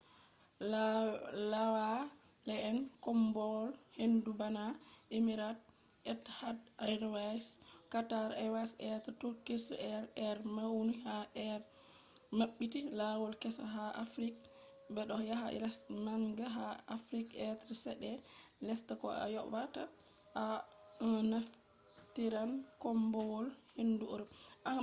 laawaale'en 1.53 2.77
koombowal-hendu 3.05 4.31
bana 4.41 4.65
emirates, 5.17 5.65
etihad 6.11 6.57
airways 6.87 7.45
qatar 7.93 8.29
airways 8.43 8.71
be 8.81 9.11
turkish 9.21 9.65
airways 9.87 10.39
be 10.43 10.51
mauni 10.57 10.93
ha 11.03 11.15
be 11.35 11.43
mabbiti 12.39 12.79
lawol 12.99 13.33
kessa 13.41 13.65
ha 13.73 13.85
africa 14.03 14.39
bedo 14.95 15.15
yaha 15.29 15.47
lesde 15.63 15.89
manga 16.05 16.47
ha 16.55 16.67
africa 16.97 17.45
be 17.67 17.73
chede 17.83 18.11
lesta 18.67 18.93
ko 19.01 19.07
ayobata 19.25 19.83
to 20.33 20.41
a 21.09 21.13
naftiran 21.31 22.51
koombowal-hendu 22.81 24.05
europe 24.13 24.33